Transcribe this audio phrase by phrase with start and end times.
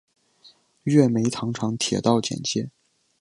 [0.81, 2.71] 月眉糖厂铁道简介